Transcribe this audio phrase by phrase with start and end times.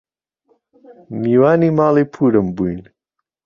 [1.19, 2.81] میوانی ماڵی پوورم بووین